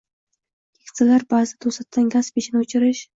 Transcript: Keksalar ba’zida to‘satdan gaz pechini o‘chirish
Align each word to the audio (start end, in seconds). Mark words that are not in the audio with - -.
Keksalar 0.79 1.25
ba’zida 1.33 1.57
to‘satdan 1.65 2.09
gaz 2.17 2.31
pechini 2.39 2.59
o‘chirish 2.65 3.03